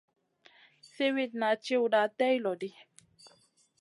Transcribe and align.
Siwitna 0.91 1.49
tchiwda 1.63 2.01
tay 2.17 2.35
lo 2.43 2.51
ɗi. 2.59 2.69